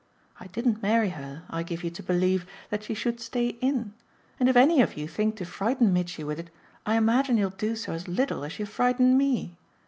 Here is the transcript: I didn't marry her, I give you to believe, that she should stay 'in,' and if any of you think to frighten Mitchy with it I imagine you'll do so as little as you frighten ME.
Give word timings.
I 0.39 0.47
didn't 0.47 0.81
marry 0.81 1.09
her, 1.09 1.43
I 1.51 1.61
give 1.61 1.83
you 1.83 1.91
to 1.91 2.01
believe, 2.01 2.47
that 2.71 2.81
she 2.83 2.95
should 2.95 3.19
stay 3.19 3.49
'in,' 3.49 3.93
and 4.39 4.49
if 4.49 4.55
any 4.57 4.81
of 4.81 4.97
you 4.97 5.07
think 5.07 5.35
to 5.35 5.45
frighten 5.45 5.93
Mitchy 5.93 6.23
with 6.23 6.39
it 6.39 6.49
I 6.87 6.95
imagine 6.97 7.37
you'll 7.37 7.51
do 7.51 7.75
so 7.75 7.93
as 7.93 8.07
little 8.07 8.43
as 8.43 8.57
you 8.57 8.65
frighten 8.65 9.15
ME. 9.15 9.59